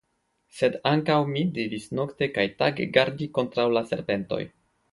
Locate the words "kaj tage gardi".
2.39-3.31